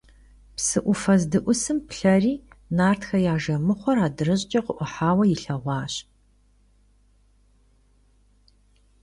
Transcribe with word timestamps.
Psıj 0.55 0.83
'ufe 0.83 1.15
zdı'usım, 1.21 1.77
plheri, 1.89 2.33
nartxe 2.77 3.19
ya 3.27 3.35
jjemıxhuer 3.43 3.97
adrış'ç'e 4.05 4.59
khı'uhaue 4.65 5.25
yilheğuaş. 5.29 5.93